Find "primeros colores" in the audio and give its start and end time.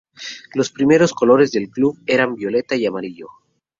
0.71-1.51